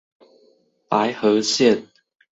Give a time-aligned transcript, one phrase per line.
[0.89, 1.87] 白河線